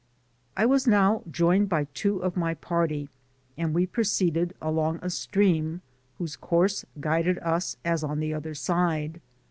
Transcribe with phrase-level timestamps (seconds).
[0.57, 3.07] I was now joined by two of my party,
[3.55, 5.81] and we proceeded along a stream
[6.17, 9.21] whose course guided us as on the other side.